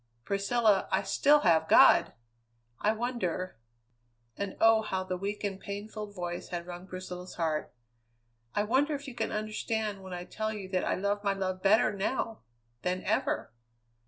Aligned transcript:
Priscilla, 0.25 0.89
I 0.91 1.03
still 1.03 1.41
have 1.41 1.67
God! 1.69 2.13
I 2.79 2.91
wonder" 2.91 3.59
and, 4.35 4.57
oh! 4.59 4.81
how 4.81 5.03
the 5.03 5.15
weak, 5.15 5.41
pain 5.61 5.87
filled 5.87 6.15
voice 6.15 6.47
had 6.47 6.65
wrung 6.65 6.87
Priscilla's 6.87 7.35
heart 7.35 7.71
"I 8.55 8.63
wonder 8.63 8.95
if 8.95 9.07
you 9.07 9.13
can 9.13 9.31
understand 9.31 10.01
when 10.01 10.11
I 10.11 10.23
tell 10.25 10.51
you 10.53 10.67
that 10.69 10.83
I 10.85 10.95
love 10.95 11.23
my 11.23 11.33
love 11.33 11.61
better 11.61 11.93
now 11.93 12.41
than 12.81 13.03
ever? 13.03 13.53